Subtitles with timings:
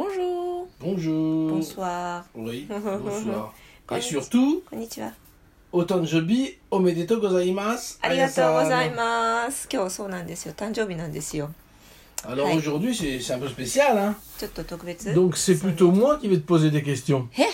[0.00, 0.68] Bonjour.
[0.78, 1.48] Bonjour.
[1.52, 2.24] Bonsoir.
[2.34, 3.54] Oui, bonsoir.
[3.54, 4.20] Et Konnichiwa.
[4.22, 5.14] surtout, こんにちは。
[5.72, 7.96] Otanjobi omedetou gozaimasu.
[8.02, 8.94] ありがとうござい Ayasan.
[8.94, 9.66] ます。
[9.72, 10.52] 今日そうなんですよ。
[10.54, 11.50] 誕生日なんですよ。
[12.28, 12.58] Alors Ouais.
[12.58, 13.96] aujourd'hui, c'est c'est un peu spécial.
[13.96, 17.24] Hein ちょっと特別 Donc c'est plutôt moi qui vais te poser des questions.
[17.38, 17.46] え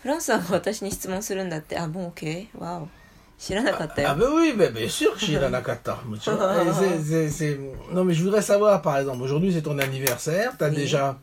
[0.00, 1.76] フランスさんが私に質問するんだって。
[1.76, 2.46] あ、もう OK?
[2.56, 2.88] わお。
[3.36, 4.10] 知らなかったよ。
[4.10, 5.98] Ah ben oui, ben, bien sûr que j'ai la Nakata.
[6.08, 7.58] Mais tu vois, et c'est- c'est- c'est-
[7.92, 10.76] Non mais je voudrais savoir, par exemple, aujourd'hui c'est ton anniversaire, tu as Oui.
[10.76, 11.18] déjà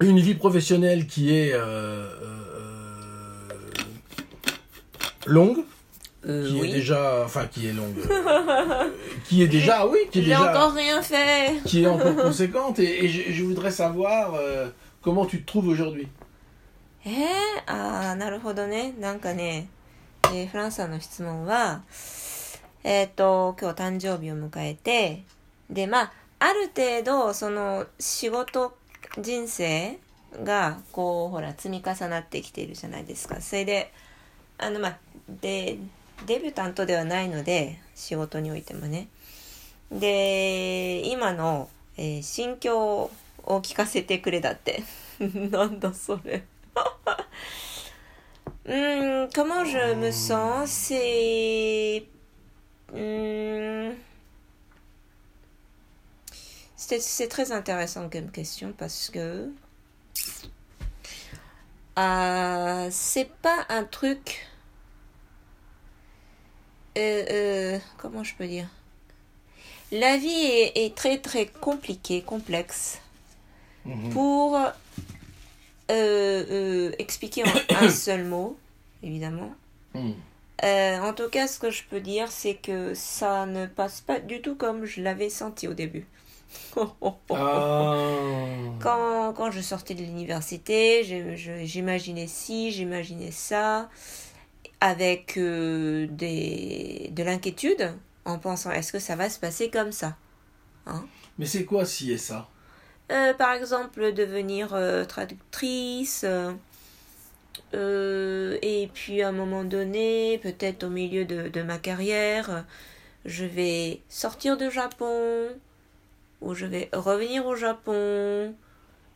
[0.00, 2.48] une vie professionnelle qui est euh, euh
[5.26, 5.64] longue.
[6.26, 8.90] Euh, qui est déjà enfin qui est longue euh,
[9.28, 11.54] qui est déjà oui qui est déjà encore rien fait.
[11.64, 14.68] qui est encore conséquente et, je, voudrais savoir euh,
[15.00, 16.08] comment tu te trouves aujourd'hui.
[17.06, 17.10] Eh
[17.68, 18.16] ah
[29.20, 29.98] 人生
[30.44, 33.40] が、こう、ほら、積み重なってきているじゃないですか。
[33.40, 33.92] それで、
[34.58, 35.78] あの、まあ、で、
[36.26, 39.08] デビュタントではないので、仕事においてもね。
[39.90, 43.10] で、今の、えー心境
[43.44, 44.82] を聞かせてくれだって。
[45.20, 46.44] なんだそれ。
[48.64, 52.04] Hum, comment je me sens C'est.
[52.92, 54.07] hum, C'est
[57.00, 59.50] c'est très intéressant comme question parce que.
[61.98, 64.46] euh, c'est pas un truc.
[66.96, 68.68] euh, euh, comment je peux dire?
[69.92, 72.98] La vie est, est très très compliquée, complexe
[73.84, 74.10] Mhm.
[74.10, 74.58] pour
[76.98, 77.52] expliquer en
[77.84, 78.58] un seul mot,
[79.02, 79.54] évidemment.
[79.94, 80.14] Mhm.
[80.64, 84.18] Euh, en tout cas, ce que je peux dire, c'est que ça ne passe pas
[84.18, 86.06] du tout comme je l'avais senti au début.
[87.30, 88.44] Ah.
[88.80, 91.04] Quand, quand je sortais de l'université,
[91.64, 93.88] j'imaginais ci, j'imaginais ça,
[94.80, 97.94] avec euh, des, de l'inquiétude,
[98.24, 100.16] en pensant est-ce que ça va se passer comme ça
[101.38, 102.48] Mais c'est quoi si et ça?
[103.10, 106.24] Euh, par exemple, devenir euh, traductrice.
[106.24, 106.52] euh,
[107.74, 112.60] euh, et puis à un moment donné, peut-être au milieu de, de ma carrière, euh,
[113.24, 115.48] je vais sortir du Japon
[116.41, 118.53] ou je vais revenir au Japon.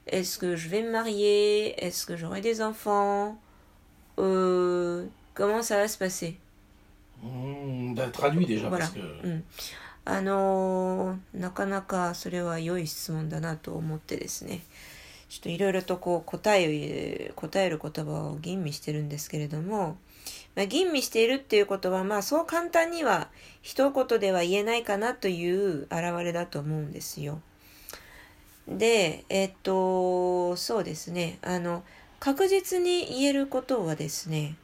[0.08, 3.38] Est-ce que je vais me marier Est-ce que j'aurai des enfants
[4.19, 6.38] Euh, Comment ça va se passer
[7.22, 8.85] Hmm, bah, Traduit déjà Voilà.
[8.85, 9.00] parce que.
[9.00, 9.44] うん、
[10.06, 14.62] あのーなかなかそれは良い質問だなと思ってですね
[15.30, 19.97] ちょっといろいろとこう答えを答える言葉を吟味してるんですけれども、
[20.55, 23.29] まあ、吟味しているっていうことはまあそう簡単には
[23.63, 25.93] 一言では言えないかなという現
[26.23, 27.41] れだと思うんですよ。
[28.69, 31.83] でえっとそうですねあの
[32.21, 34.57] 確実に言えることはですね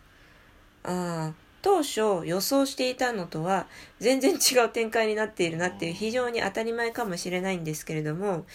[0.85, 1.33] あ
[1.63, 3.67] 当初予想していたのとは
[3.99, 8.47] 全然違う展開になっているなっていう非常に当たり前かもしれないんですけれども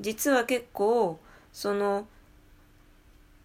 [0.00, 1.18] 実は結構
[1.52, 2.06] その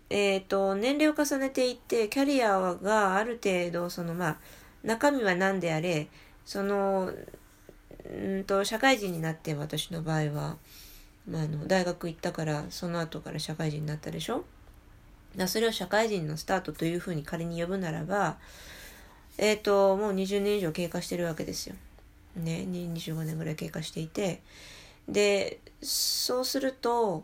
[0.10, 4.38] えっ、と年齢を重ねていってキャリアがある程度そのまあ
[4.84, 6.08] 中身は何であれ
[6.46, 7.12] その
[8.10, 10.58] んと社会人になって私の場合は、
[11.30, 14.46] まあ、あの大学行ったからその後から社会人になったでしょ？
[15.48, 18.38] それを社会人のスタートというふうに仮に呼ぶならば
[19.38, 21.76] えっ、と、もう20年以上経過してるわけですよ。
[22.36, 24.42] ね、25年ぐらい経過していて。
[25.08, 27.24] で、そうすると、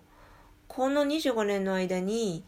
[0.68, 2.44] この25年の間に、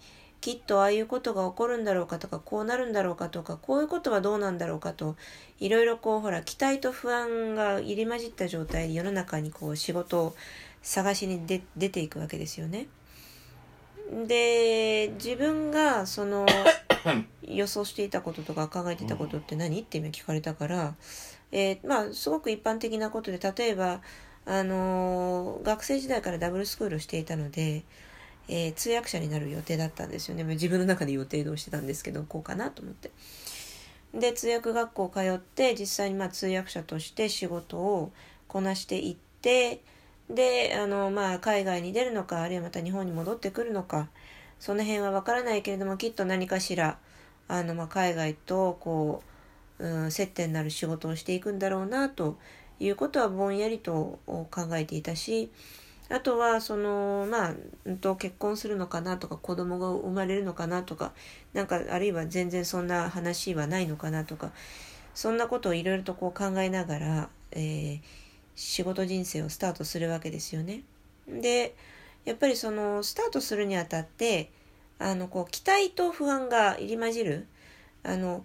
[0.46, 5.16] きっとああいうことが起こるんだろうかとか、こうなるんだろうかとか、こういうことはどうなんだろうかと、
[5.60, 10.36] いろいろこう、ほら、期待と不安が入り混じった状態で世の中にこう、仕事を
[10.84, 12.86] 探しに出出ていくわけですよね。
[14.28, 16.46] で、自分がその、
[17.42, 19.82] 予想していたこととか考えていたことって何？
[19.82, 20.94] って今聞かれたから、
[21.52, 24.02] えーまあすごく一般的なことで例えば、
[24.46, 27.84] あのー学生時代からダブルスクールをしていたので、
[28.48, 30.44] えー通訳者になる予定だったんですよね。
[30.44, 33.12] 自分の中で予定をしてたんですけどこうかなと思って。
[34.14, 38.12] で通訳学校通って実際にまあ通訳者として仕事を
[38.48, 39.82] こなしていって
[40.30, 44.08] であのまあ海外に出るのかあるいはまた日本に戻ってくるのか
[44.60, 46.98] その辺は分からないけれどもきっと何かしら
[47.48, 49.22] あの、まあ、海外とこ
[49.80, 52.38] う、うん、接点になる仕事をしていくんだろうなと
[52.80, 55.52] いうことはぼんやりと考えていたし
[56.10, 57.54] あとはそのまあ
[57.86, 61.14] うんと結婚するのかなとか子供が生まれるのかなとか
[61.54, 64.52] なんかあるいは全然そんな話はないのかなとか
[65.14, 68.26] そんなことをいろいろとこう考えながら、えー
[68.56, 70.82] 仕事人生をスタートするわけですよね。
[71.28, 71.76] で
[72.24, 74.50] やっぱりそのスタートするにあたって
[74.98, 77.46] あのこう期待と不安が入り混じる
[78.04, 78.44] あの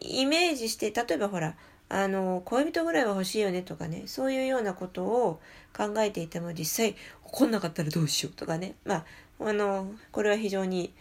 [0.00, 1.56] イメージして例えばほら
[1.92, 5.40] あの恋人ぐらいは欲しいよねとかねそういうようなことを
[5.76, 9.04] 考えていても実際起こんなかったらどうしようとかねまあ
[9.40, 10.92] あのこれは非常に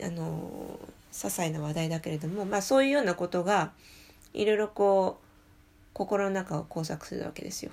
[0.00, 0.78] あの
[1.12, 3.72] 些細な話題だけれども、まあ、そういうようなことが
[4.34, 5.26] いろいろこう
[5.94, 7.72] 心の中を工作するわけですよ。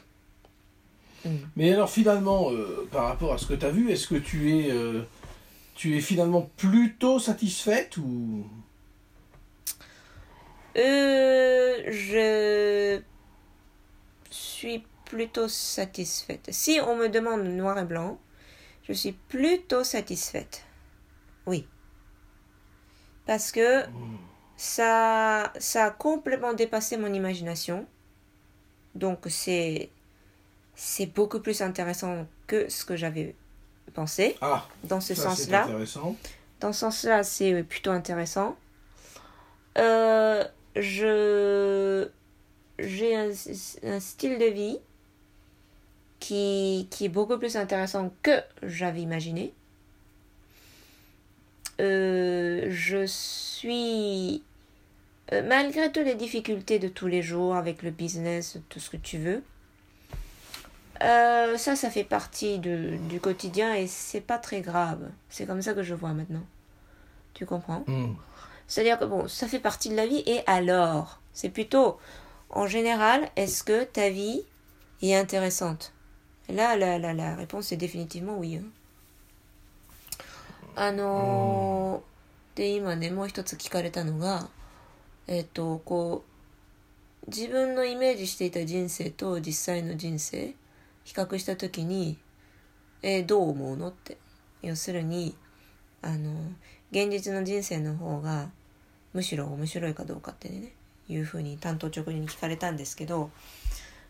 [1.56, 4.60] Mais alors finalement, euh, par rapport à ce que tu as vu, est-ce que tu
[4.60, 5.04] es, euh,
[5.74, 8.46] tu es finalement plutôt satisfaite ou
[10.78, 13.02] euh, Je
[14.30, 16.48] suis plutôt satisfaite.
[16.52, 18.20] Si on me demande noir et blanc,
[18.84, 20.64] je suis plutôt satisfaite.
[21.46, 21.68] Oui.
[23.26, 23.84] Parce que
[24.58, 27.86] ça, ça a complètement dépassé mon imagination.
[28.96, 29.90] Donc c'est,
[30.76, 33.36] c'est beaucoup plus intéressant que ce que j'avais
[33.94, 34.38] pensé.
[34.42, 35.68] Ah, dans ce sens-là.
[36.60, 38.56] Dans ce sens-là, c'est plutôt intéressant.
[39.78, 40.44] Euh,
[40.76, 42.08] je,
[42.80, 43.30] j'ai un,
[43.84, 44.78] un, style de vie
[46.20, 49.54] qui, qui est beaucoup plus intéressant que j'avais imaginé.
[51.82, 54.44] Euh, je suis,
[55.32, 58.98] euh, malgré toutes les difficultés de tous les jours avec le business, tout ce que
[58.98, 59.44] tu veux,
[61.02, 65.10] euh, ça, ça fait partie de, du quotidien et c'est pas très grave.
[65.30, 66.44] C'est comme ça que je vois maintenant.
[67.34, 67.84] Tu comprends?
[67.88, 68.14] Mm.
[68.73, 71.99] C'est-à-dire que bon, ça fait partie de la vie et alors C'est plutôt,
[72.51, 74.43] en général, est-ce que ta vie
[75.03, 75.93] est intéressante
[76.49, 78.57] Là, la, la, la réponse est définitivement oui.
[78.57, 78.65] Hein.
[80.81, 84.49] あのー、で今ねもう一つ聞かれたのが
[85.27, 86.23] えっ、ー、とこ
[87.27, 90.55] う自分のイメージしていた人生と実際の人生
[91.03, 92.17] 比較した時に、
[93.03, 94.19] えー、どう思うのって
[94.63, 95.35] 要するに
[96.01, 96.33] あの
[96.93, 98.51] 現実の人生の方が
[99.14, 100.74] むしろ面白いかどうかってね
[101.10, 103.30] いうふうに担当直入に聞かれたんですけど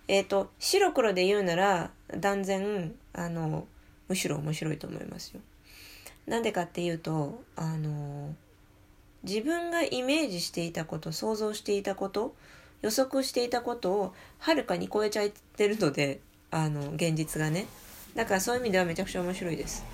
[0.08, 3.66] えっ、ー、と白黒で言うなら断然あの
[4.08, 5.42] むしろ面白いと思いますよ。
[6.28, 8.34] なんでかっていうとあの
[9.24, 12.36] 自分がイメージしていたこと想像していたこと
[12.82, 16.20] 予測していたことをはるかに超えちゃってるので
[16.52, 17.66] あの現実がね
[18.16, 19.86] だからそういう意味ではめちゃくちゃ面白いです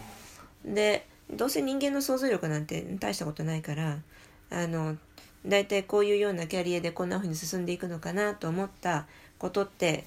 [0.65, 3.99] でどうせ人間の想像力なんて大したことないから
[4.49, 4.97] あの
[5.45, 9.07] 大体こういうようなキャリアでこんな風に進んでいくのかなと思った
[9.37, 10.05] ことって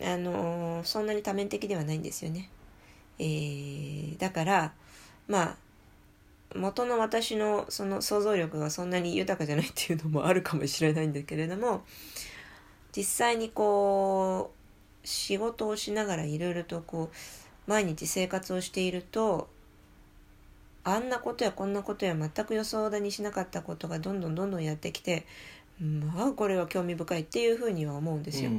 [0.00, 2.48] あのそんなに多面的ではないんですよね、
[3.18, 4.72] えー、だから
[5.28, 5.56] まあ
[6.54, 11.82] 元の私のその想像力がそんなに豊かじゃないっていうのもあるかもしれないんだけれども
[12.94, 14.52] 実際にこ
[15.04, 19.48] う仕事をしながらいろいろとこう毎日生活をしていると
[20.84, 25.26] あんなことやこんなことや全く予想だにしなかったことがどんどんどんどんやってきて
[25.80, 28.50] まあこれは興味深いっていうふうには思うんですよ。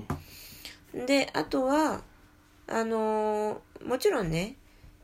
[0.94, 2.02] うん、であとは
[2.68, 4.56] あのもちろんね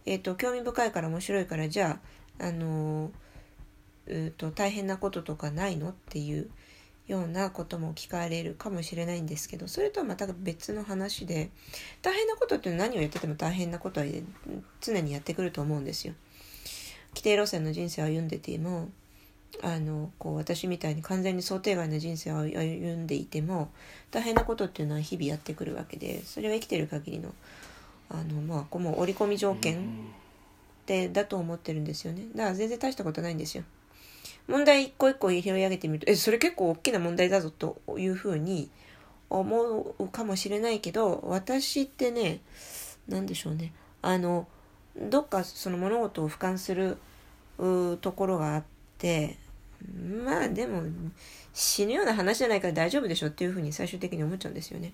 [0.06, 2.00] えーと、興味深いから面白いからじゃ
[2.40, 6.50] あ、あのー、と大変なこととかないのっていう
[7.08, 11.52] ようなことも聞かれるかもしれないんですけどそれとはまた別の話で
[12.02, 14.08] 大変なことって何をやってても大変なことは
[14.82, 16.16] 常にやってくると思うんですよ。
[17.20, 18.88] 規定路線の人生を歩んでても
[19.62, 23.70] あのこう私みたいに完全に想定外の人生を歩んでいても
[24.10, 27.34] 大変なことっていうのは日々やってくるわけでそれは生きてる限りの
[28.10, 29.90] あのまあこの折り込み条件
[30.86, 32.24] でだと思ってるんですよね。
[32.34, 33.64] だから全然大したことないんですよ。
[34.48, 38.70] 問題一個一個拾い上げてみるとえそれ結構大きな問題だぞというふうに
[39.30, 42.40] 思うかもしれないけど私ってね
[43.10, 43.74] 何でしょうね。
[44.02, 44.48] あの
[44.98, 46.98] どっかその物事を俯瞰する
[48.02, 48.64] ところがあっ
[48.98, 49.38] て
[50.24, 50.84] まあでも
[51.54, 54.94] 死ぬような話じゃないから大丈夫でしょっていうふうに最終的に思っちゃうんですよね。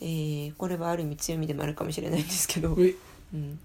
[0.00, 2.74] えー、これはある意味強みでもあるかもしれないんですけど。
[2.74, 2.94] Oui.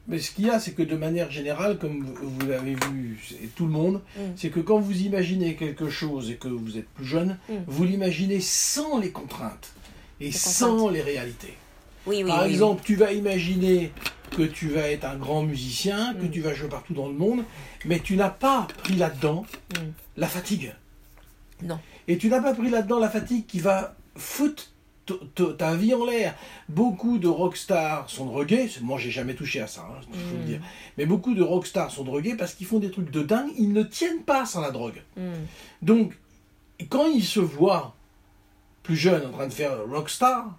[0.09, 3.47] Mais ce qu'il y a, c'est que de manière générale, comme vous l'avez vu, et
[3.47, 4.21] tout le monde, mm.
[4.35, 7.53] c'est que quand vous imaginez quelque chose et que vous êtes plus jeune, mm.
[7.67, 9.73] vous l'imaginez sans les contraintes
[10.19, 10.93] et les sans contraintes.
[10.95, 11.53] les réalités.
[12.05, 13.93] Oui, oui, Par oui, exemple, tu vas imaginer
[14.35, 16.31] que tu vas être un grand musicien, que mm.
[16.31, 17.43] tu vas jouer partout dans le monde,
[17.85, 19.45] mais tu n'as pas pris là-dedans
[20.17, 20.73] la fatigue.
[21.61, 21.79] Non.
[22.07, 24.69] Et tu n'as pas pris là-dedans la fatigue qui va foutre
[25.57, 26.35] ta vie en l'air.
[26.69, 28.69] Beaucoup de rockstars sont drogués.
[28.81, 30.45] Moi, j'ai jamais touché à ça, hein, je mm.
[30.45, 30.61] dire.
[30.97, 33.51] Mais beaucoup de rockstars sont drogués parce qu'ils font des trucs de dingue.
[33.57, 35.01] Ils ne tiennent pas sans la drogue.
[35.17, 35.31] Mm.
[35.81, 36.13] Donc,
[36.89, 37.95] quand ils se voient
[38.81, 40.57] plus jeunes en train de faire rockstar,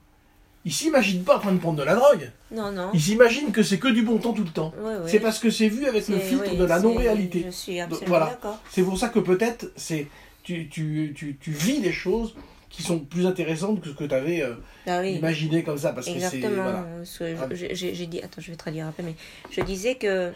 [0.64, 2.30] ils s'imaginent pas en train de prendre de la drogue.
[2.50, 2.90] Non, non.
[2.94, 4.72] Ils s'imaginent que c'est que du bon temps tout le temps.
[4.78, 5.10] Oui, oui.
[5.10, 7.42] C'est parce que c'est vu avec le filtre oui, de la non-réalité.
[7.46, 8.26] Je suis absolument voilà.
[8.26, 8.58] d'accord.
[8.70, 10.06] C'est pour ça que peut-être c'est
[10.42, 12.34] tu, tu, tu, tu vis des choses
[12.70, 14.44] qui sont plus intéressantes que ce que tu avais
[14.86, 15.12] Ah oui.
[15.14, 15.92] imaginé comme ça.
[15.92, 16.36] Parce que c'est.
[16.38, 16.72] Exactement.
[17.18, 17.48] Que Ah.
[17.72, 19.14] j'ai dit, attends, je vais traduire après, mais
[19.50, 20.32] je disais que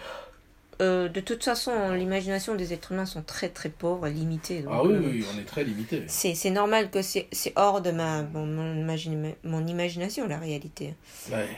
[0.81, 4.63] euh, de toute façon, l'imagination des êtres humains sont très très pauvres, limitées.
[4.63, 6.05] donc, Ah oui, euh, oui, on est très limité.
[6.09, 10.95] C'est normal que c'est hors de ma, mon, mon imagine- mon imagination, la réalité.
[11.31, 11.49] Ouais.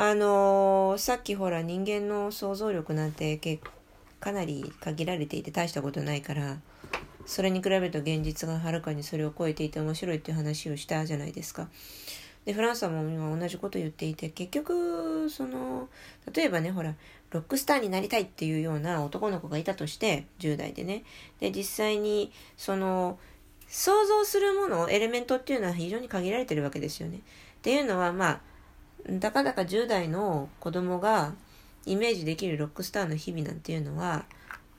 [0.00, 3.58] あのーさっきほら人間の想像力なんてけ
[4.20, 6.58] かなり限られていて大したことないから
[7.26, 11.68] それに比べると現実がはるかにそれを超えていて面白いっていう話をしたじゃないですか。
[12.44, 15.88] でフランスさんも今同じこと言っていて結局その
[16.32, 16.94] 例えばねほら
[17.30, 21.04] ロックスターになりたいっていうような男の子がいたとして10代でね。
[21.40, 23.18] で実際にその
[23.68, 27.18] 想像するものエレメントっていうのは非常に限られてるわけですよね。
[27.18, 27.20] っ
[27.62, 28.40] ていうのはまあ
[29.20, 31.34] たかだか10代の子供が
[31.84, 34.24] イメージできるロックスターの日々なんていうのは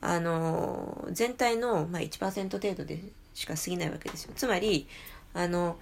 [0.02, 3.00] あの全体の、まあ、1%程度で
[3.34, 4.34] しか過ぎないわけですよ。
[4.36, 4.88] つまり
[5.34, 5.78] あの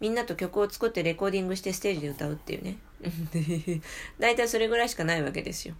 [0.00, 2.76] みんなと曲を作ってレコーディングしてステージで歌うっていうね。
[4.18, 5.74] 大体それぐらいしかないわけですよ。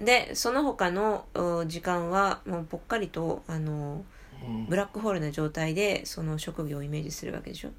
[0.00, 4.04] でその他のう時間はもうぽっかりとあの
[4.42, 4.66] うん。
[4.66, 7.70] ブラックホールな状態でその職業をイメージするわけでしょ？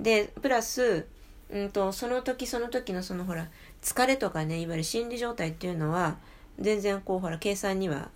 [0.00, 1.06] でプラス、
[1.48, 3.48] うん、とその時その時のそのほら
[3.80, 6.16] 疲れとかねいわゆる心理状態っていうのは
[6.58, 8.10] 全然こうほら計算には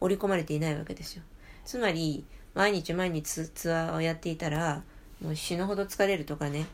[0.00, 1.22] 織り込まれていないわけですよ。
[1.66, 4.82] つまり毎日毎日ツツアーをやっていたら
[5.22, 6.64] もう死ぬほど疲れるとかね。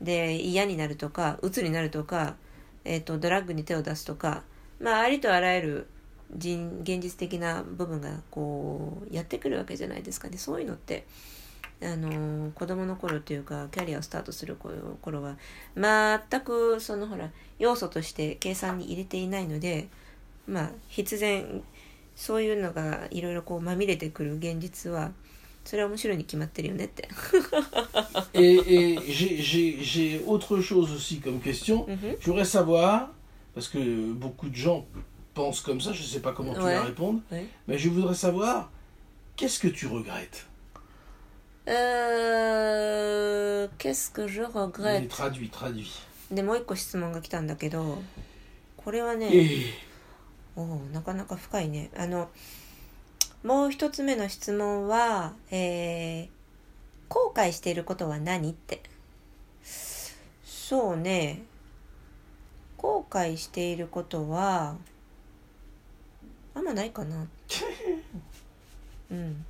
[0.00, 2.36] で嫌になるとか鬱になるとか、
[2.84, 4.42] えー、とドラッグに手を出すとか
[4.80, 5.86] まあありとあらゆる
[6.36, 11.06] 人現実的な部分がこうやってくるわけじゃないですかねそういうのって
[11.82, 15.36] あの子供の頃というかキャリアをスタートする頃頃は
[15.76, 19.88] 全くそのほら要素として計算に入れていないので
[20.48, 21.62] まあ必然
[22.16, 25.12] そういうのがいろいろこうまみれてくる現実は
[25.64, 27.08] それは面白いに決まってるよねって。
[28.34, 28.56] Et,
[28.94, 31.86] et j'ai- j'ai j'ai autre chose aussi comme question.
[31.88, 32.16] Mhm.
[32.20, 33.10] Je voudrais savoir,
[33.56, 34.84] parce que beaucoup de gens
[35.32, 36.74] pensent comme ça, je ne sais pas comment tu Ouais.
[36.74, 37.46] vas répondre, Ouais.
[37.66, 38.70] mais je voudrais savoir,
[39.36, 40.46] qu'est-ce que tu regrettes
[41.68, 45.90] Euh, Qu'est-ce que je regrette Traduit, traduit.
[46.30, 48.02] でもう一個質問が来たんだけど
[48.76, 49.72] これはね Et
[50.56, 52.28] おおなかなか深いねあの
[53.44, 56.28] もう一つ目の質問は、えー
[57.08, 58.82] 後悔していることは何って
[60.44, 61.42] そうね
[62.76, 64.76] 後悔していることは
[66.54, 67.26] あんまないかな。
[69.10, 69.44] うん。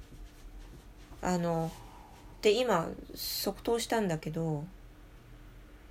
[1.23, 1.71] あの
[2.43, 4.65] で今即答したんだけど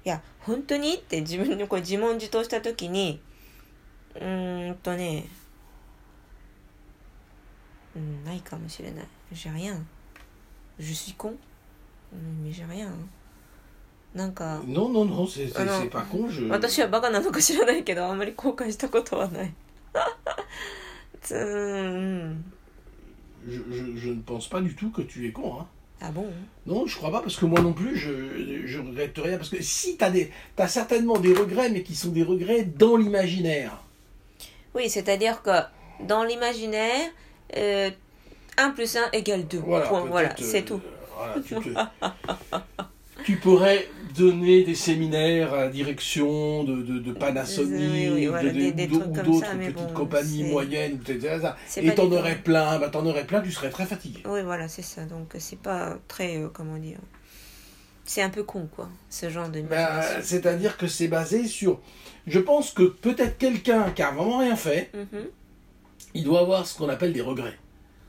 [0.05, 0.93] いや本当に？
[0.93, 3.21] って自分でこう自問自答した時に
[4.13, 5.27] うーんとね
[7.95, 9.07] うんないかもしれない。
[9.33, 9.83] j'ai rien
[10.79, 11.35] je suis con
[12.13, 12.91] うん mais j'ai rien
[14.14, 15.80] なんか non, non, non, c'est c'est- Ah non.
[15.82, 16.28] c'est pas con.
[16.28, 16.42] Je...
[16.48, 19.52] 私はバカなのか知らないけどあんまり後悔したことはない
[21.22, 22.44] つーん
[23.48, 25.60] Je, je- je ne pense pas du tout que tu es con.
[25.60, 25.66] Hein.
[26.02, 26.32] あボン
[26.66, 29.36] Non, je crois pas, parce que moi non plus, je, je regrette rien.
[29.38, 30.12] Parce que si, tu as,
[30.58, 33.72] as certainement des regrets, mais qui sont des regrets dans l'imaginaire.
[34.74, 35.50] Oui, c'est-à-dire que
[36.06, 37.10] dans l'imaginaire,
[37.56, 37.90] euh,
[38.58, 39.58] 1 plus 1 égale 2.
[39.58, 40.80] Voilà, Point, peut-être, voilà, euh, c'est tout.
[41.16, 47.73] voilà, tu, te- tu pourrais donner des séminaires à la direction de, de, de Panasonic
[47.73, 51.49] Oui, oui, ou voilà, de- des- d'autres petites bon, compagnies moyennes, etc.
[51.77, 54.21] Et t'en aurais plein, bah, t'en aurais plein, tu serais très fatigué.
[54.25, 55.03] Oui, voilà, c'est ça.
[55.05, 56.99] Donc, c'est pas très, euh, comment dire,
[58.05, 60.19] c'est un peu con, quoi, ce genre de imagination.
[60.21, 61.81] C'est-à-dire que c'est basé sur...
[62.27, 65.25] Je pense que peut-être quelqu'un qui a vraiment rien fait, Mhm.
[66.13, 67.57] il doit avoir ce qu'on appelle des regrets.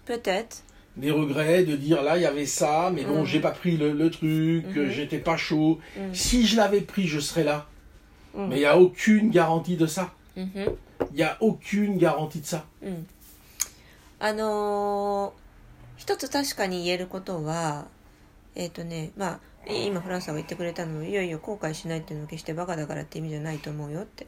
[0.04, 0.62] Peut-être
[0.97, 3.25] des regrets de dire là il y avait ça mais bon Mhm.
[3.25, 4.89] j'ai pas pris le, le truc Mhm.
[4.91, 6.13] j'étais pas chaud Mhm.
[6.13, 7.65] si je l'avais pris je serais là
[8.33, 8.47] Mhm.
[8.49, 10.49] mais il n'y a aucune garantie de ça Mhm.
[11.11, 13.07] il n'y a aucune garantie de ça うん、
[14.19, 15.41] あのー
[15.97, 17.85] 一つ確かに言えることは
[18.55, 24.25] えっ、とねまあい今フランスさんが言ってくれたのもいよいよ後悔しないっていうのは決してバカだからって意味じゃないと思うよって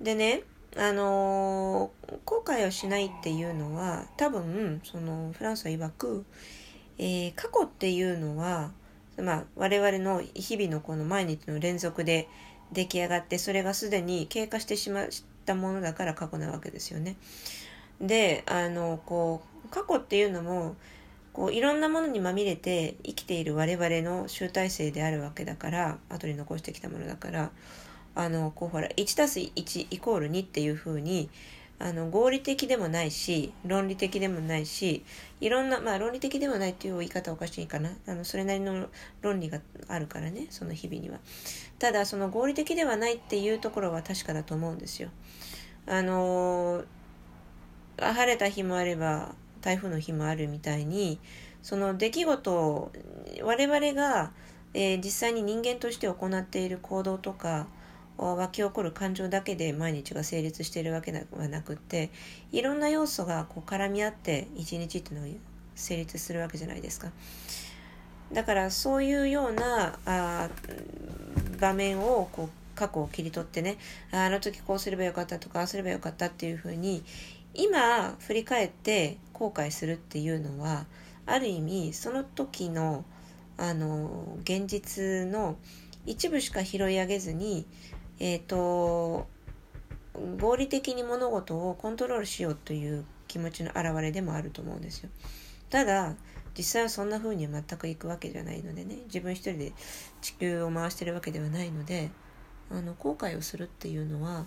[0.00, 0.42] でね
[0.77, 6.25] あのー後悔をしないっていうのは多分そのフランスは曰く、
[6.97, 8.71] えー過去っていうのは、
[9.17, 12.27] まあ、我々の日々のこの毎日の連続で
[12.71, 15.07] 出来上がってそれがすでに経過してしまっ
[15.45, 17.17] たものだから過去なわけですよね。
[17.99, 20.75] であのこう過去っていうのも
[21.33, 27.51] こういろんなものにまみれて生きている我々の集大成であるわけだから後に残してきたものだから
[28.15, 31.29] あのこうほら 1+1 イコール2っていうふうに
[31.79, 35.03] あの合理的でもないし論理的でもないし
[35.39, 37.91] いろんなまあ論理的ではないっていう言い方おかしいかな。
[38.07, 38.87] あのそれなりの
[39.21, 41.19] 論理があるからねその日々には。
[41.79, 45.09] ただその合理的ではないっていうところは確かだと思うんですよ。
[45.87, 46.83] あの
[47.97, 51.19] 晴れた日もあれば台風の日もあるみたいに
[51.63, 52.91] その出来事を
[53.41, 54.31] 我々が、
[54.73, 57.67] えー、実際に人間として行っている行動とか
[58.25, 62.11] 湧き起こる感情だけで毎日が成立しているわけではなくって
[62.51, 65.33] いろんな要素がこう絡み合って一日っていうのが
[65.75, 67.11] 成立するわけじゃないですか。
[68.31, 70.49] だからそういうようなあ
[71.59, 73.77] 場面をこう過去を切り取ってね
[74.11, 77.03] あの時こうすればよかったとかああすればよかったっていうふうに
[77.53, 80.85] 今振り返って後悔するっていうのは
[81.25, 83.03] ある意味その時の
[83.57, 85.57] あの現実の
[86.05, 87.65] 一部しか拾い上げずに
[88.21, 89.27] えっ、ー、と
[90.39, 95.09] 合理的に物事をコントロールしようという気持ちの表れでもあると思うんですよ。
[95.71, 96.13] ただ
[96.55, 99.73] 実際はそんな風には全くいくわけじゃないのでね自分一人で
[100.21, 102.11] 地球を回してるわけではないので
[102.69, 104.45] あの後悔をするっていうのは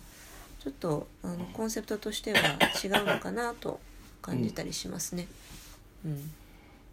[0.61, 2.38] ちょっとあのコンセプトとしては
[2.85, 3.81] 違うのかなと
[4.23, 5.26] 感じたりしますね。
[6.04, 6.31] うん、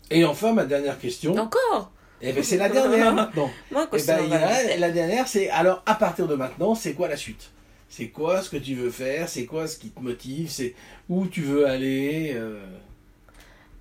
[0.09, 1.35] Et enfin, ma dernière question.
[1.35, 1.89] Encore?
[2.21, 3.49] Eh ben, c'est la dernière maintenant.
[3.71, 3.75] eh
[4.05, 7.49] ben, y a, la dernière, c'est alors à partir de maintenant, c'est quoi la suite
[7.89, 10.75] C'est quoi ce que tu veux faire C'est quoi ce qui te motive C'est
[11.09, 12.59] où tu veux aller euh...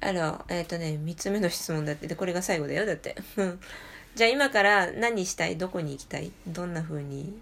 [0.02, 3.16] Alors, えっ、ー、とね、3つ目の質問だって、で、これが最後だよ、だって。
[4.16, 7.38] じゃあ今から何したいどこに行きたいどんな風に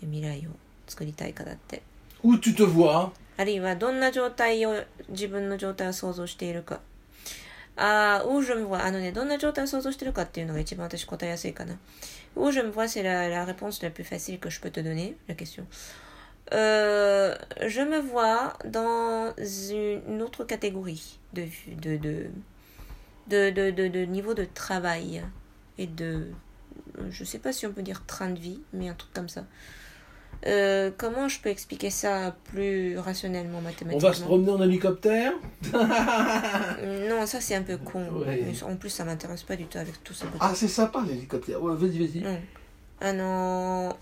[0.00, 0.50] 未来を
[0.86, 1.82] 作りたいかだって。
[2.22, 6.80] Où tu te vois あるいはどんな状態を、自分の状態を想像しているか。
[8.28, 8.80] Où je me vois.
[8.82, 8.98] Ah non,
[12.50, 15.34] je me vois, c'est la, réponse la plus facile que je peux te donner, la
[15.34, 15.66] question.
[16.52, 17.34] Euh,
[17.66, 19.32] je me vois dans
[19.70, 21.46] une autre catégorie de,
[21.80, 25.22] de, de, de, de niveau de travail
[25.78, 26.26] et de.
[27.08, 29.28] Je ne sais pas si on peut dire train de vie, mais un truc comme
[29.28, 29.44] ça.
[30.47, 35.33] Euh, comment je peux expliquer ça plus rationnellement, mathématiquement On va se promener en hélicoptère
[35.73, 38.05] Non, ça c'est un peu con.
[38.63, 40.27] En plus, ça m'intéresse pas du tout avec tout ça.
[40.39, 41.61] Ah, c'est sympa l'hélicoptère.
[41.61, 42.23] Ouais, vas-y, vas-y.
[42.97, 43.97] あの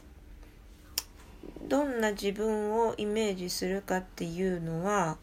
[1.67, 5.17] どんな自分をイメージするかっていうのは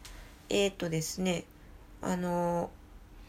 [0.48, 1.44] えっ、ー、とですね
[2.02, 2.70] あの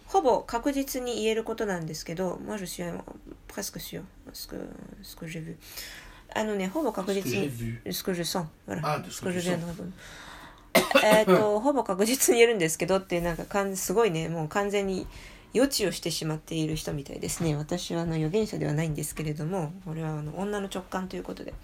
[0.07, 2.83] ほぼ確実に言えることなんですけど moi je suis
[3.47, 4.01] presque sûr
[4.33, 4.55] ce que,
[5.03, 5.57] ce que j'ai vu
[6.36, 7.50] あのねほぼ確実に
[7.86, 9.90] ce que je sens voilà ce que je viens de répondre
[11.02, 15.06] えっと ほぼ確実に言えるんですけどってなんかかんすごいねもう完全に
[15.52, 17.56] 予知をしてしまっている人みたいですね。
[17.56, 21.54] 私はあの預言者ではないんですけれどもこれはあの女の直感ということで。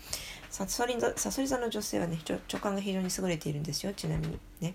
[0.52, 3.94] サソリサソリ座の女性はね直感が非常に優れているんですよ。
[3.94, 4.74] ちなみにね。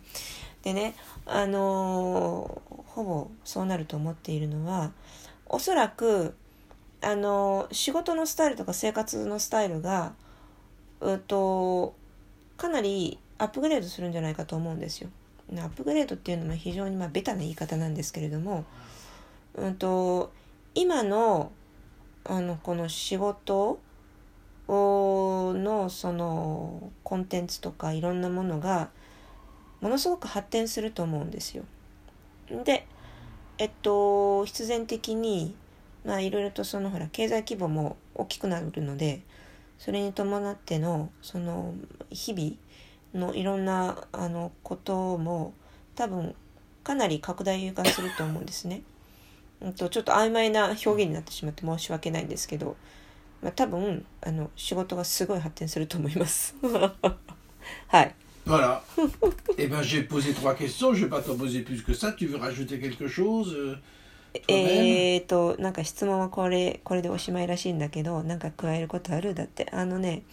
[0.63, 0.95] でね
[1.27, 4.91] あのー、ほぼそうなると思っているのは
[5.45, 6.33] おそらく
[7.01, 10.13] あの、仕事のスタイルとか生活のスタイルが
[11.01, 11.95] うと
[12.57, 15.09] かなりアップグレードするんじゃないかと思うんですよ。
[15.53, 18.65] アップグレードっていうのも非常にまあベタな言い方なんですけれども、
[19.55, 20.31] うんと、
[20.75, 21.51] 今の
[22.25, 23.79] あのこの仕事
[24.67, 28.89] のそのコンテンツとかいろんなものが
[29.79, 31.63] ものすごく発展すると思うんですよ。
[32.65, 32.85] で
[33.57, 35.55] えっと必然的に
[36.07, 39.21] まあいろいろとそのほら経済規模も大きくなるので
[39.77, 41.73] それに伴ってのその
[42.09, 45.53] 日々のいろんなあのことも
[45.95, 46.33] 多分
[46.83, 48.83] かなり拡大化すると思うんですね。
[49.59, 52.77] うんとちょっと曖昧な表現になってしまって申し訳ないんですけど、
[53.41, 56.55] まあ、多分あの仕事がすごい発展すると思います。
[57.89, 58.15] はい。
[58.45, 58.81] Voilà.
[59.57, 60.93] eh bien, j'ai posé trois questions.
[60.93, 62.13] Je vais pas t'en poser plus que ça.
[62.13, 63.77] Tu veux rajouter quelque chose?
[64.47, 69.33] えっと、なんか質問はこれ、これでおしまいらしいんだけど、なんか加えることある？
[69.33, 69.69] だって。
[69.71, 70.23] あのね、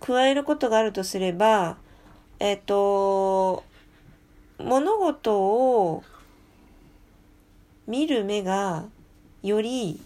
[0.00, 1.76] 加えることがあるとすれば、
[2.38, 3.64] えっ、ー、と、
[4.58, 6.02] 物事を
[7.86, 8.84] 見る目が
[9.42, 10.00] より、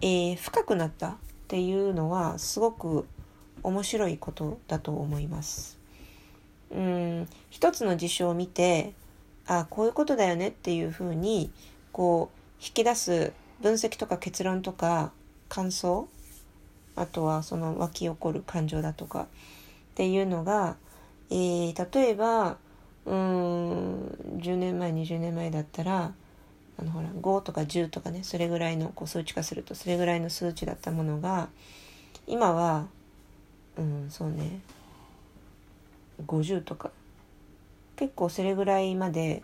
[0.00, 1.14] えー、深くなったっ
[1.48, 3.06] ていうのはすごく
[3.62, 5.78] 面白いことだと思います。
[6.70, 8.92] うん、一つの事象を見て、
[9.46, 11.50] あこういうことだよねっていうふうに、
[11.92, 15.12] こう、引き出す分析とか結論とか
[15.48, 16.08] 感想、
[16.96, 19.26] あとはその湧き起こる感情だとかっ
[19.94, 20.76] ていうのが、
[21.30, 22.56] えー、例えば、
[23.04, 24.06] うん、
[24.38, 26.12] 10年前、20年前だったら、
[26.78, 31.48] あのほら5とか10とかねそれぐらいのこう数値化するとそれぐらいの数値だったものが
[32.26, 32.86] 今は
[33.78, 34.60] うんそうね
[36.26, 36.90] 50とか
[37.96, 39.42] 結構それぐらいまで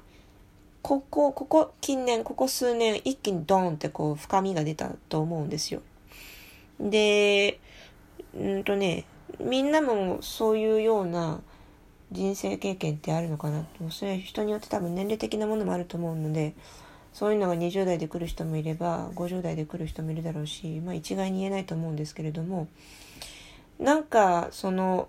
[0.82, 5.80] ここここ近年ここ数年一気にドーンってこう深みが出たと思うんですよ。
[6.80, 7.60] で
[8.34, 9.04] うんとね
[9.40, 11.40] みんなもそういうような
[12.10, 16.54] 人生経験ってあるのかなそれは人によって多分年齢的なものもあると思うので
[17.12, 22.68] そういうのが20代で来る人もいれば50代で来る人もいるだろうし、まあ、一概に言えないと思うんですけれども
[23.78, 25.08] なんかその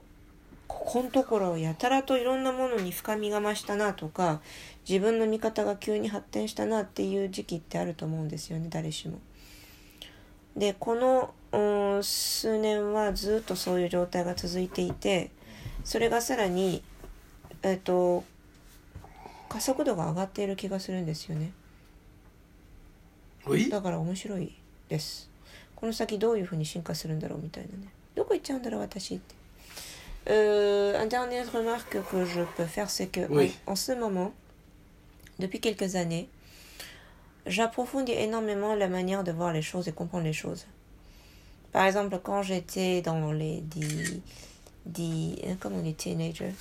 [0.73, 4.41] ここのところやたらといろんなものに深みが増したなとか
[4.87, 9.19] 自分の見方が急に発展したなっていう時期ってあると思うんですよね誰しも。
[10.57, 15.31] でこの、うん、数年はずっとそういう状態が続いていて
[15.83, 16.83] それがさらに
[17.61, 18.23] えっ、と
[19.47, 21.51] 加速度が上がっている気がするんですよね。
[23.69, 24.53] だから面白い
[24.89, 25.29] です
[25.75, 29.35] この先どういうふうに進化するんだろうみたいなねどこ行っちゃうんだろう私って
[30.29, 33.53] Euh, une dernière remarque que je peux faire, c'est que oui.
[33.67, 34.33] en, en, ce moment,
[35.39, 36.29] depuis quelques années,
[37.45, 40.65] j'approfondis énormément la manière de voir les choses et comprendre les choses.
[41.71, 44.21] Par exemple, quand j'étais dans les dix,
[44.85, 46.53] dix, euh, comment on dit, teenagers.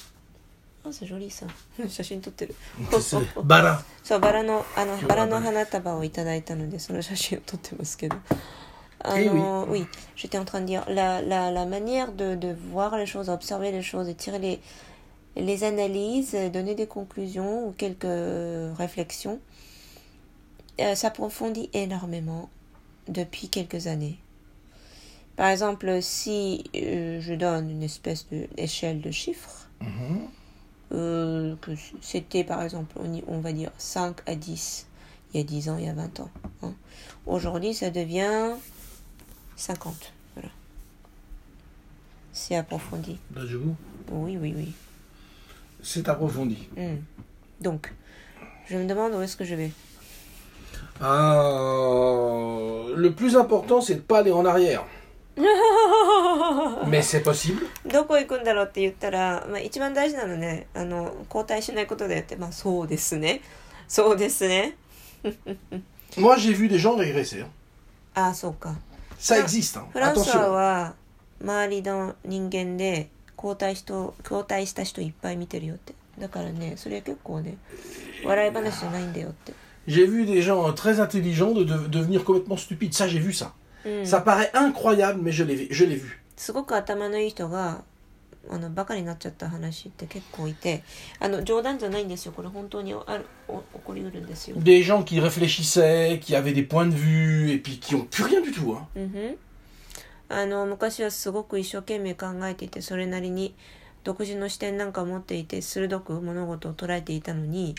[0.85, 1.47] Oh, c'est joli ça.
[1.89, 2.53] Shashin totteru.
[3.45, 3.85] Bara.
[4.03, 7.99] So, bara no, ah ano, bara no hanataba o itadaita no de, sono shashin tottemasu
[7.99, 8.17] kedo.
[9.05, 9.85] Ah eh oui,
[10.15, 13.73] j'étais en train de dire, la, la, la manière de, de, voir les choses, observer
[13.73, 14.61] les choses et tirer les,
[15.37, 18.07] les analyses, donner des conclusions ou quelques
[18.79, 19.41] réflexions,
[20.81, 22.49] euh, s'approfondit énormément
[23.09, 24.19] depuis quelques années.
[25.37, 30.29] Par exemple, si euh, je donne une espèce d'échelle de, chiffres, mhm.
[30.93, 34.87] euh, que c'était par exemple, on, on, va dire 5 à 10,
[35.33, 36.31] il y a 10 ans, il y a 20 ans.
[36.63, 36.75] Hein.
[37.27, 38.53] Aujourd'hui, ça devient
[39.56, 40.14] 50.
[40.36, 40.50] Voilà.
[42.34, 43.18] C'est approfondi.
[43.36, 43.76] Là, je vous.
[44.12, 44.74] Oui, oui, oui.
[45.84, 46.68] C'est approfondi.
[46.76, 46.98] Hmm.
[47.62, 47.94] Donc,
[48.70, 49.72] je me demande où est-ce que je vais.
[51.00, 54.86] Ah, le plus important, c'est de pas aller en arrière.
[56.88, 57.62] Mais c'est possible.
[57.86, 63.42] どこ行くんだろうって言ったら、まあ、一番大事なのねあの交代しないことだよってまあそうですね
[63.88, 64.76] そうですね
[66.18, 67.42] Moi, j'ai vu des gens régresser.
[67.44, 67.48] hein.
[68.16, 68.76] ああそうか
[69.23, 69.77] Ça Ah, existe.
[69.79, 69.87] hein.
[69.93, 70.47] フランス Attention.
[70.51, 70.95] は
[71.43, 77.57] 周りの人間で交代人交代した人いっぱい見てるよってだからねそれ結構ね
[78.25, 79.53] 笑い話じゃないんだよって
[79.89, 82.93] J'ai vu des gens euh, très intelligents de, de- devenir complètement stupides.
[82.95, 83.51] Ça, j'ai vu ça.
[83.85, 86.19] うん、Ça paraît incroyable, mais je l'ai vu- je l'ai vu.
[86.37, 87.83] すごく頭のいい人が
[88.51, 90.83] あのバカになっちゃった話って結構いて
[91.21, 98.25] あの冗談じゃないんですよこれ本当にあるお起こりうるんですよ Des gens qui réfléchissaient, qui avaient des points de vue, et puis qui ont plus
[98.25, 98.75] rien du tout.
[98.75, 98.87] hein.
[98.97, 99.39] うんふん
[100.29, 103.55] あの昔はすごく一生懸命考えていてそれなりに
[104.03, 107.75] 独自の視点なんかを持っていて鋭く物事を捉えていたのに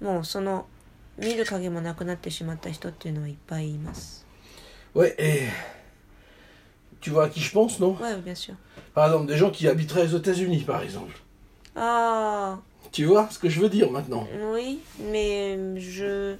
[0.00, 0.66] もうその
[1.18, 4.26] 見る影もなくなってしまった人っていうのはいっぱいいます。
[4.94, 5.50] Ouais, et.
[7.02, 8.54] Tu vois à qui je pense, non Ouais, bien sûr.
[8.94, 11.18] Par exemple, des gens qui habiteraient aux États-Unis, par exemple.
[11.76, 12.58] Ah,
[12.92, 14.78] Tu vois ce que je veux dire maintenant oui,
[15.10, 16.36] mais je,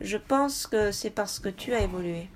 [0.00, 2.26] je pense que c'est parce que tu as évolué.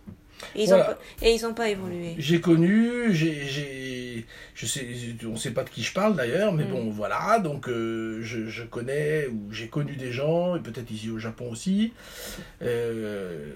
[0.55, 0.85] Et ils Voilà.
[0.85, 2.15] ont pas, et ils n'ont pas évolué.
[2.17, 4.87] J'ai connu, j'ai, je sais,
[5.27, 6.71] on sait pas de qui je parle d'ailleurs, mais Mm.
[6.71, 11.11] bon, voilà, donc euh, je, je connais ou j'ai connu des gens, et peut-être ici
[11.11, 11.93] au Japon aussi,
[12.63, 13.53] euh,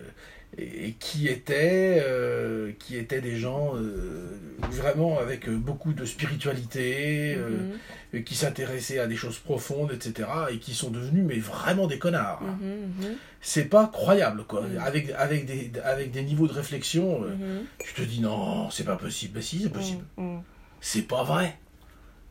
[0.59, 4.39] et, et qui étaient, euh, qui étaient des gens euh,
[4.71, 7.73] vraiment avec euh, beaucoup de spiritualité, euh,
[8.13, 11.99] et qui s'intéressaient à des choses profondes, etc., et qui sont devenus mais vraiment des
[11.99, 12.43] connards.
[12.43, 14.63] mhm, mhm, C'est pas croyable, quoi.
[14.63, 14.79] Mm.
[14.79, 17.25] Avec, avec, des, avec des niveaux de réflexion,
[17.79, 19.35] tu te dis non, c'est pas possible.
[19.35, 20.05] Ben si, c'est possible.
[20.19, 20.43] mhm,
[20.81, 21.59] C'est pas vrai.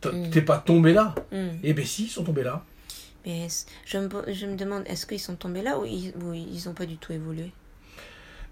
[0.05, 0.29] Mm.
[0.31, 1.15] T'es pas tombé là.
[1.31, 1.59] mhm.
[1.63, 2.63] Eh ben si, ils sont tombés là.
[3.25, 3.47] Mais
[3.85, 6.73] je me, je me demande, est-ce qu'ils sont tombés là ou ils ou ils n'ont
[6.73, 7.51] pas du tout évolué?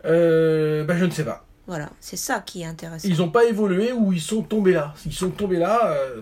[0.05, 1.45] Euh, ben je ne sais pas.
[1.67, 3.07] Voilà, c'est ça qui est intéressant.
[3.07, 4.93] Ils ont pas évolué ou ils sont tombés là.
[5.05, 5.91] Ils sont tombés là.
[5.93, 6.21] euh,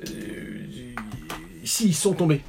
[0.00, 0.94] euh,
[1.64, 2.42] si, ils sont tombés.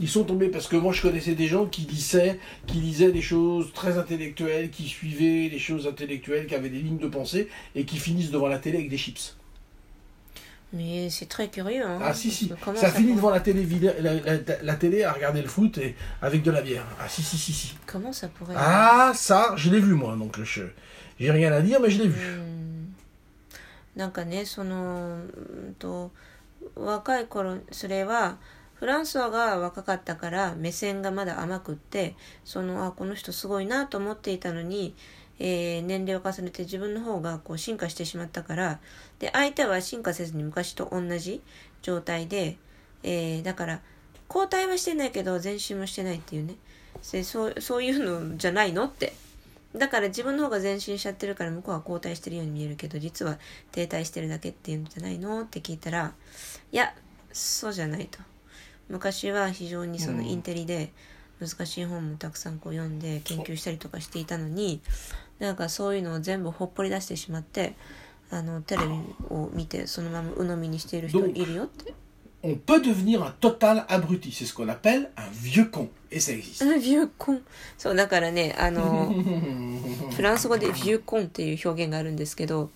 [0.00, 3.22] Ils sont tombés parce que moi je connaissais des gens qui lisaient, qui lisaient des
[3.22, 7.84] choses très intellectuelles, qui suivaient des choses intellectuelles, qui avaient des lignes de pensée et
[7.84, 9.36] qui finissent devant la télé avec des chips.
[10.73, 11.85] Mais c'est très curieux.
[11.85, 14.13] Hein, Ah si si, parce que comment ça, finit peut- devant la télé, vide- la,
[14.15, 16.83] la- la télé à regarder le foot et avec de la bière.
[16.99, 17.75] Ah si si si si.
[17.85, 18.55] Comment ça pourrait.
[18.57, 20.63] Ah ça, je l'ai vu moi, donc je
[21.19, 22.19] j'ai rien à dire mais je l'ai vu.
[22.27, 22.95] うん
[23.95, 25.19] なんかねその
[25.67, 26.11] うんと
[26.75, 28.37] 若い頃それは
[28.73, 34.95] フランソワが若かったから目線がまだ甘くってそのあこの人すごいなと思っていたのに、
[35.38, 38.80] えー、年齢を重ねて自分の方がこう進化してしまったから
[39.18, 41.40] で相手は進化せずに昔と同じ
[41.82, 42.56] 状態で、
[43.02, 43.80] えー、だから
[44.28, 46.54] 交代はしてないけど前進もしてないっていうね。
[47.22, 49.14] そうそういうのじゃないのって。
[49.76, 53.38] だから自分の方が前進しちゃってるから向こうは後退してるように見えるけど実は
[53.70, 56.14] 停滞してるだけっていうんじゃないのって聞いたら
[56.72, 56.94] いや
[57.32, 58.18] そうじゃないと。
[58.88, 60.92] 昔は非常にそのインテリで
[61.40, 64.80] 難しい本もたくさんこう読んで研究したりとかしていたのに
[65.38, 67.74] なんかそういうのを全部ほっぽり出してしまって
[68.30, 68.94] あのテレビ
[69.30, 71.94] を見てそのまま鵜呑みにしている人いるよって。
[72.42, 74.32] on peut devenir un total abruti.
[74.32, 75.88] C'est ce qu'on appelle un vieux con.
[76.10, 76.62] Et ça existe.
[76.62, 77.40] Un vieux con.
[77.76, 79.12] そう、だからね、あの、
[80.14, 82.70] フランス語で vieux con っていう表現があるんですけど、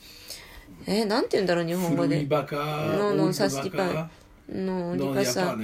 [0.87, 2.25] えー、なんて言うんだろう、日本語で。
[2.25, 5.57] バカ、 non non ça suffit pas。non、c'est pas ça。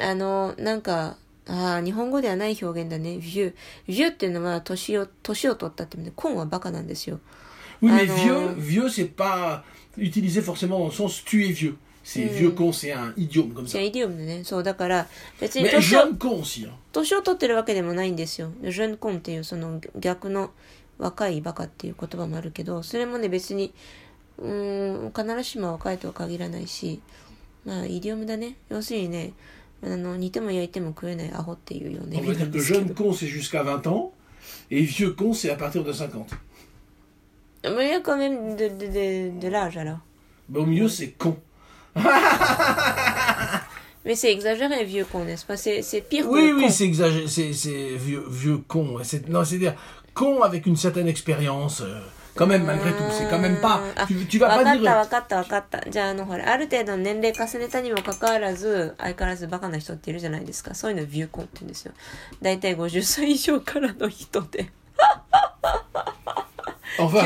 [0.00, 1.16] あの、なんか、
[1.48, 3.16] ああ、日本語ではない表現だね。
[3.16, 3.54] vieux。
[3.88, 7.20] vieux っていうのは年を、年を取ったって意味で、 con はバカなんですよ。
[7.82, 9.62] Oui, mais vieux, vieux, c'est pas
[9.96, 11.76] utilisé forcément dans le sens tu es vieux.
[12.04, 13.78] C'est vieux con, c'est un idiome comme ça.
[13.78, 14.42] c'est un idiome ね。
[14.44, 15.06] そう、だから、
[15.40, 16.66] 別に Mais 年を jeune con aussi.
[16.66, 16.72] Hein.
[16.92, 18.50] 年を取ってるわけでもないんですよ。
[18.62, 20.50] ジェンコンっていうその逆の
[20.98, 23.72] 若いバカっていう言葉もあるけど、それもね別に、
[24.38, 27.00] うん、必ずしも若いとは限らないし、
[27.64, 28.56] まあイディオムだね。
[28.68, 29.32] 要するにね、
[29.83, 34.13] あの煮ても焼いても食えないアホっていうような On va dire que jeune con c'est jusqu'à 20 ans
[34.71, 36.29] et vieux con c'est à partir de 50.
[37.65, 39.99] Mais il y a quand même de, de, de, de l'âge alors.
[40.49, 41.37] Bah, au milieu c'est con.
[44.05, 47.95] Mais c'est exagéré, vieux con, n'est-ce pas C'est pire que Oui, oui, c'est exagéré, c'est
[47.95, 48.97] vieux, vieux con.
[49.29, 49.75] Non, c'est-à-dire
[50.13, 51.81] con avec une certaine expérience.
[51.81, 51.99] Euh,
[52.37, 53.81] quand même, malgré tout, c'est quand même pas.
[54.07, 54.83] Tu, tu vas pas dire.
[54.83, 55.87] わかったわかった。
[55.89, 60.73] じゃあ、あの、ほら、ある程度年齢重ねたにもかかわらず、相変わらずバカな人っているじゃないですか。
[60.73, 61.93] そういうのビューコンって言うんですよ。
[62.41, 64.71] だいたい50歳以上からの人で。
[66.99, 67.25] Enfin,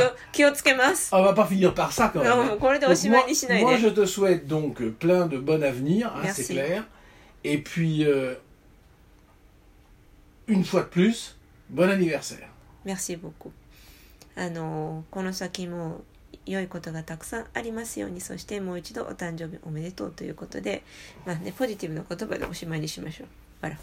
[1.12, 2.58] on va pas finir par ça quand même.
[3.62, 6.86] moi, je te souhaite donc plein de bon avenir, hein, c'est clair.
[7.44, 8.36] Et puis, euh,
[10.48, 11.36] une fois de plus,
[11.70, 12.48] bon anniversaire.
[12.86, 13.52] Merci beaucoup.
[14.37, 16.03] あのこの先も
[16.47, 20.83] 良いことがたくさんありますようにそしてもう一度お誕生日おめでとうということで
[21.25, 23.29] まあねポジティブな言葉でおしまいにしましょう。
[23.63, 23.79] あら。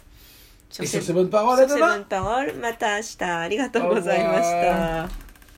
[0.70, 1.66] Sur ces bonnes paroles, à demain.
[1.66, 5.29] Sur ces bonnes paroles, また明日ありがとうございました。